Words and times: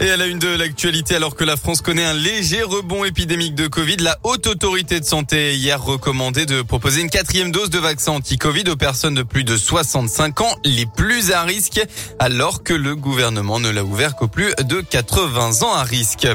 Et 0.00 0.10
à 0.10 0.16
la 0.18 0.26
une 0.26 0.38
de 0.38 0.48
l'actualité, 0.48 1.14
alors 1.16 1.34
que 1.34 1.44
la 1.44 1.56
France 1.56 1.80
connaît 1.80 2.04
un 2.04 2.12
léger 2.12 2.62
rebond 2.62 3.04
épidémique 3.04 3.54
de 3.54 3.66
Covid, 3.66 3.96
la 3.96 4.18
haute 4.24 4.46
autorité 4.46 5.00
de 5.00 5.04
santé 5.06 5.54
hier 5.56 5.82
recommandé 5.82 6.44
de 6.44 6.60
proposer 6.60 7.00
une 7.00 7.08
quatrième 7.08 7.50
dose 7.50 7.70
de 7.70 7.78
vaccin 7.78 8.12
anti-Covid 8.12 8.64
aux 8.68 8.76
personnes 8.76 9.14
de 9.14 9.22
plus 9.22 9.44
de 9.44 9.56
65 9.56 10.42
ans 10.42 10.54
les 10.64 10.84
plus 10.84 11.32
à 11.32 11.42
risque, 11.42 11.80
alors 12.18 12.62
que 12.62 12.74
le 12.74 12.94
gouvernement 12.94 13.58
ne 13.58 13.70
l'a 13.70 13.84
ouvert 13.84 14.16
qu'aux 14.16 14.28
plus 14.28 14.52
de 14.64 14.82
80 14.82 15.62
ans 15.62 15.74
à 15.74 15.82
risque. 15.82 16.28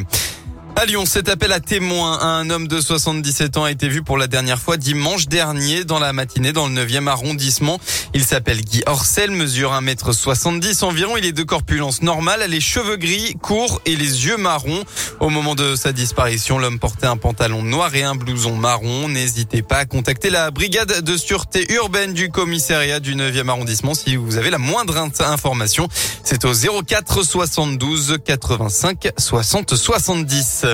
À 0.76 1.06
cet 1.06 1.30
appel 1.30 1.52
à 1.52 1.60
témoins 1.60 2.20
un 2.22 2.50
homme 2.50 2.68
de 2.68 2.82
77 2.82 3.58
ans 3.58 3.66
a 3.66 3.72
été 3.72 3.88
vu 3.88 4.02
pour 4.02 4.18
la 4.18 4.28
dernière 4.28 4.60
fois 4.60 4.78
dimanche 4.78 5.28
dernier 5.28 5.84
dans 5.84 6.00
la 6.00 6.12
matinée 6.12 6.54
dans 6.54 6.68
le 6.68 6.74
9e 6.74 7.08
arrondissement. 7.08 7.80
Il 8.14 8.24
s'appelle 8.24 8.62
Guy 8.62 8.82
Orcel, 8.88 9.32
mesure 9.32 9.74
1m70 9.74 10.84
environ. 10.84 11.18
Il 11.18 11.26
est 11.26 11.34
de 11.34 11.44
corpulence 11.44 12.02
normale, 12.02 12.44
les 12.50 12.60
cheveux 12.60 12.96
gris, 12.96 13.36
courts 13.42 13.82
et 13.86 13.96
les 13.96 14.26
yeux 14.26 14.38
marrons. 14.38 14.84
Au 15.22 15.30
moment 15.30 15.54
de 15.54 15.76
sa 15.76 15.92
disparition, 15.92 16.58
l'homme 16.58 16.80
portait 16.80 17.06
un 17.06 17.16
pantalon 17.16 17.62
noir 17.62 17.94
et 17.94 18.02
un 18.02 18.16
blouson 18.16 18.56
marron. 18.56 19.08
N'hésitez 19.08 19.62
pas 19.62 19.78
à 19.78 19.86
contacter 19.86 20.32
la 20.32 20.50
brigade 20.50 21.02
de 21.02 21.16
sûreté 21.16 21.72
urbaine 21.74 22.14
du 22.14 22.32
commissariat 22.32 23.00
du 23.00 23.14
9e 23.14 23.48
arrondissement 23.48 23.94
si 23.94 24.16
vous 24.16 24.38
avez 24.38 24.50
la 24.50 24.58
moindre 24.58 24.98
information. 25.20 25.88
C'est 26.24 26.44
au 26.44 26.54
04 26.54 27.22
72 27.22 28.18
85 28.26 29.10
60 29.16 29.76
70. 29.76 30.66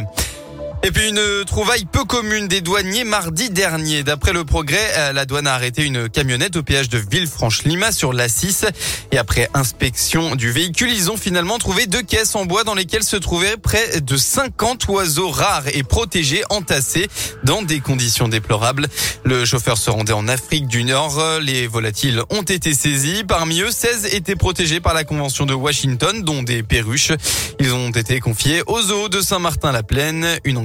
Et 0.87 0.91
puis 0.91 1.09
une 1.09 1.43
trouvaille 1.45 1.83
peu 1.83 2.05
commune 2.05 2.47
des 2.47 2.61
douaniers 2.61 3.03
mardi 3.03 3.49
dernier. 3.49 4.03
D'après 4.03 4.31
le 4.31 4.45
progrès, 4.45 4.89
euh, 4.95 5.11
la 5.11 5.25
douane 5.25 5.45
a 5.45 5.53
arrêté 5.53 5.83
une 5.83 6.07
camionnette 6.07 6.55
au 6.55 6.63
péage 6.63 6.87
de 6.87 6.97
Villefranche-Lima 6.97 7.91
sur 7.91 8.13
la 8.13 8.29
6. 8.29 8.63
Et 9.11 9.17
après 9.17 9.49
inspection 9.53 10.37
du 10.37 10.49
véhicule, 10.49 10.89
ils 10.89 11.11
ont 11.11 11.17
finalement 11.17 11.57
trouvé 11.57 11.87
deux 11.87 12.03
caisses 12.03 12.37
en 12.37 12.45
bois 12.45 12.63
dans 12.63 12.73
lesquelles 12.73 13.03
se 13.03 13.17
trouvaient 13.17 13.57
près 13.57 13.99
de 13.99 14.15
50 14.15 14.87
oiseaux 14.87 15.29
rares 15.29 15.67
et 15.73 15.83
protégés 15.83 16.43
entassés 16.49 17.09
dans 17.43 17.63
des 17.63 17.81
conditions 17.81 18.29
déplorables. 18.29 18.87
Le 19.25 19.43
chauffeur 19.43 19.77
se 19.77 19.89
rendait 19.89 20.13
en 20.13 20.29
Afrique 20.29 20.67
du 20.67 20.85
Nord. 20.85 21.21
Les 21.41 21.67
volatiles 21.67 22.21
ont 22.29 22.43
été 22.43 22.73
saisis. 22.73 23.25
Parmi 23.27 23.59
eux, 23.59 23.71
16 23.71 24.13
étaient 24.13 24.37
protégés 24.37 24.79
par 24.79 24.93
la 24.93 25.03
Convention 25.03 25.45
de 25.45 25.53
Washington, 25.53 26.23
dont 26.23 26.43
des 26.43 26.63
perruches. 26.63 27.11
Ils 27.59 27.73
ont 27.73 27.89
été 27.89 28.21
confiés 28.21 28.63
aux 28.67 28.81
zoos 28.81 29.09
de 29.09 29.19
Saint-Martin-la-Plaine. 29.19 30.39
Une 30.45 30.55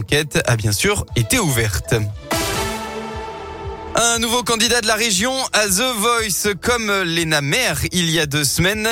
a 0.44 0.56
bien 0.56 0.72
sûr 0.72 1.06
été 1.16 1.38
ouverte. 1.38 1.94
Un 3.94 4.19
nouveau 4.19 4.42
candidat 4.42 4.82
de 4.82 4.86
la 4.86 4.94
région 4.94 5.32
à 5.54 5.66
The 5.66 5.96
Voice, 5.96 6.54
comme 6.60 6.91
Lena 7.02 7.41
Mer 7.41 7.78
il 7.92 8.10
y 8.10 8.20
a 8.20 8.27
deux 8.27 8.44
semaines. 8.44 8.91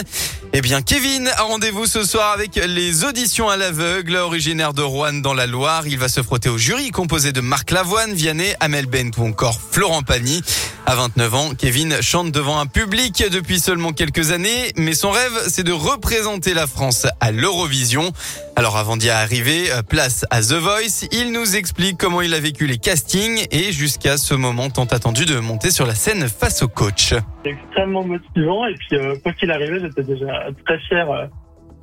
Eh 0.52 0.62
bien, 0.62 0.82
Kevin 0.82 1.28
a 1.28 1.42
rendez-vous 1.42 1.86
ce 1.86 2.04
soir 2.04 2.32
avec 2.32 2.56
les 2.56 3.04
auditions 3.04 3.48
à 3.48 3.56
l'aveugle, 3.56 4.16
originaire 4.16 4.72
de 4.72 4.82
Rouen 4.82 5.12
dans 5.12 5.34
la 5.34 5.46
Loire. 5.46 5.86
Il 5.86 5.98
va 5.98 6.08
se 6.08 6.22
frotter 6.22 6.48
au 6.48 6.58
jury 6.58 6.90
composé 6.90 7.32
de 7.32 7.40
Marc 7.40 7.70
Lavoine, 7.70 8.14
Vianney, 8.14 8.54
Amel 8.58 8.86
Bent 8.86 9.10
ou 9.18 9.26
encore 9.26 9.60
Florent 9.70 10.02
Pagny. 10.02 10.42
À 10.86 10.96
29 10.96 11.34
ans, 11.34 11.50
Kevin 11.56 12.02
chante 12.02 12.32
devant 12.32 12.58
un 12.58 12.66
public 12.66 13.24
depuis 13.30 13.60
seulement 13.60 13.92
quelques 13.92 14.32
années, 14.32 14.72
mais 14.76 14.94
son 14.94 15.10
rêve, 15.10 15.32
c'est 15.48 15.62
de 15.62 15.72
représenter 15.72 16.52
la 16.52 16.66
France 16.66 17.06
à 17.20 17.30
l'Eurovision. 17.30 18.12
Alors 18.60 18.76
avant 18.76 18.98
d'y 18.98 19.08
arriver, 19.08 19.72
euh, 19.72 19.80
place 19.80 20.26
à 20.28 20.42
The 20.42 20.52
Voice, 20.52 21.08
il 21.12 21.32
nous 21.32 21.56
explique 21.56 21.96
comment 21.96 22.20
il 22.20 22.34
a 22.34 22.40
vécu 22.40 22.66
les 22.66 22.76
castings 22.76 23.46
et 23.50 23.72
jusqu'à 23.72 24.18
ce 24.18 24.34
moment 24.34 24.68
tant 24.68 24.84
attendu 24.84 25.24
de 25.24 25.38
monter 25.38 25.70
sur 25.70 25.86
la 25.86 25.94
scène 25.94 26.28
face 26.28 26.62
au 26.62 26.68
coach. 26.68 27.14
Extrêmement 27.46 28.04
motivant 28.04 28.66
et 28.66 28.74
puis 28.74 28.96
euh, 28.96 29.16
quoi 29.22 29.32
qu'il 29.32 29.50
arrivait, 29.50 29.80
j'étais 29.80 30.02
déjà 30.02 30.48
très 30.66 30.78
fier 30.80 31.10
euh, 31.10 31.24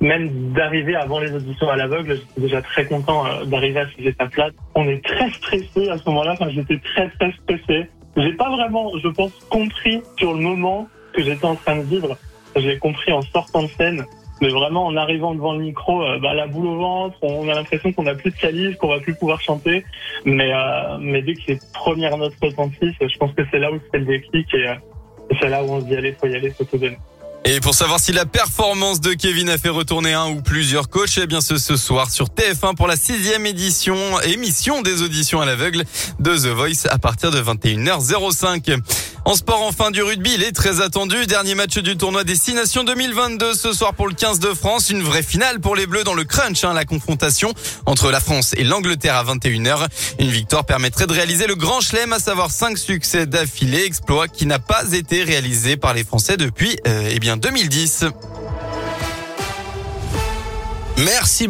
même 0.00 0.52
d'arriver 0.52 0.94
avant 0.94 1.18
les 1.18 1.32
auditions 1.32 1.68
à 1.68 1.74
l'aveugle, 1.74 2.14
j'étais 2.14 2.40
déjà 2.42 2.62
très 2.62 2.84
content 2.84 3.24
d'arriver 3.46 3.80
à 3.80 3.86
ces 3.96 4.06
étapes-là. 4.06 4.50
On 4.76 4.86
est 4.86 5.04
très 5.04 5.32
stressé 5.32 5.88
à 5.88 5.98
ce 5.98 6.04
moment-là, 6.06 6.34
enfin 6.34 6.48
j'étais 6.48 6.78
très 6.78 7.10
très 7.18 7.32
stressé. 7.42 7.90
J'ai 8.16 8.32
pas 8.34 8.50
vraiment, 8.50 8.92
je 9.02 9.08
pense, 9.08 9.32
compris 9.50 10.00
sur 10.16 10.32
le 10.32 10.42
moment 10.42 10.88
que 11.12 11.24
j'étais 11.24 11.44
en 11.44 11.56
train 11.56 11.74
de 11.78 11.82
vivre. 11.82 12.16
J'ai 12.54 12.78
compris 12.78 13.10
en 13.10 13.22
sortant 13.22 13.64
de 13.64 13.68
scène. 13.76 14.04
Mais 14.40 14.50
vraiment, 14.50 14.86
en 14.86 14.96
arrivant 14.96 15.34
devant 15.34 15.52
le 15.52 15.60
micro, 15.60 16.02
euh, 16.02 16.18
bah, 16.18 16.34
la 16.34 16.46
boule 16.46 16.66
au 16.66 16.76
ventre, 16.76 17.16
on 17.22 17.48
a 17.48 17.54
l'impression 17.54 17.92
qu'on 17.92 18.04
n'a 18.04 18.14
plus 18.14 18.30
de 18.30 18.36
calice, 18.36 18.76
qu'on 18.76 18.88
va 18.88 19.00
plus 19.00 19.14
pouvoir 19.14 19.40
chanter. 19.40 19.84
Mais, 20.24 20.52
euh, 20.52 20.98
mais 21.00 21.22
dès 21.22 21.34
que 21.34 21.42
les 21.48 21.58
premières 21.72 22.16
notes 22.16 22.34
retentissent, 22.40 22.94
je 23.00 23.18
pense 23.18 23.32
que 23.32 23.42
c'est 23.50 23.58
là 23.58 23.72
où 23.72 23.78
c'est 23.90 23.98
le 23.98 24.04
déclic 24.04 24.46
et, 24.54 24.68
euh, 24.68 24.74
c'est 25.40 25.48
là 25.48 25.62
où 25.64 25.72
on 25.72 25.80
se 25.80 25.86
dit 25.86 25.96
allez, 25.96 26.16
faut 26.18 26.26
y 26.26 26.34
aller, 26.34 26.50
faut 26.50 26.64
tout 26.64 26.78
donner. 26.78 26.98
Et 27.44 27.60
pour 27.60 27.74
savoir 27.74 27.98
si 27.98 28.12
la 28.12 28.26
performance 28.26 29.00
de 29.00 29.14
Kevin 29.14 29.48
a 29.48 29.58
fait 29.58 29.68
retourner 29.68 30.12
un 30.12 30.28
ou 30.28 30.42
plusieurs 30.42 30.88
coachs, 30.90 31.18
eh 31.22 31.26
bien 31.26 31.40
ce 31.40 31.56
ce 31.56 31.76
soir 31.76 32.10
sur 32.10 32.26
TF1 32.26 32.74
pour 32.74 32.86
la 32.86 32.96
sixième 32.96 33.46
édition, 33.46 33.96
émission 34.20 34.82
des 34.82 35.02
auditions 35.02 35.40
à 35.40 35.46
l'aveugle 35.46 35.84
de 36.18 36.36
The 36.36 36.48
Voice 36.48 36.86
à 36.90 36.98
partir 36.98 37.30
de 37.30 37.40
21h05. 37.40 38.80
En 39.28 39.34
sport, 39.34 39.60
enfin 39.60 39.90
du 39.90 40.02
rugby, 40.02 40.32
il 40.36 40.42
est 40.42 40.52
très 40.52 40.80
attendu. 40.80 41.26
Dernier 41.26 41.54
match 41.54 41.76
du 41.76 41.98
tournoi 41.98 42.24
Destination 42.24 42.82
2022 42.82 43.52
ce 43.52 43.74
soir 43.74 43.92
pour 43.92 44.08
le 44.08 44.14
15 44.14 44.40
de 44.40 44.54
France. 44.54 44.88
Une 44.88 45.02
vraie 45.02 45.22
finale 45.22 45.60
pour 45.60 45.76
les 45.76 45.86
Bleus 45.86 46.02
dans 46.02 46.14
le 46.14 46.24
crunch, 46.24 46.64
hein, 46.64 46.72
la 46.72 46.86
confrontation 46.86 47.52
entre 47.84 48.10
la 48.10 48.20
France 48.20 48.54
et 48.56 48.64
l'Angleterre 48.64 49.16
à 49.16 49.24
21h. 49.24 49.86
Une 50.18 50.30
victoire 50.30 50.64
permettrait 50.64 51.06
de 51.06 51.12
réaliser 51.12 51.46
le 51.46 51.56
grand 51.56 51.82
chelem, 51.82 52.14
à 52.14 52.20
savoir 52.20 52.50
5 52.50 52.78
succès 52.78 53.26
d'affilée, 53.26 53.84
exploit 53.84 54.28
qui 54.28 54.46
n'a 54.46 54.60
pas 54.60 54.92
été 54.94 55.24
réalisé 55.24 55.76
par 55.76 55.92
les 55.92 56.04
Français 56.04 56.38
depuis 56.38 56.78
euh, 56.86 57.10
eh 57.12 57.20
bien 57.20 57.36
2010. 57.36 58.06
Merci. 60.96 61.46